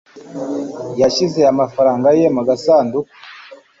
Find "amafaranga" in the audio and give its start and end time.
1.51-2.07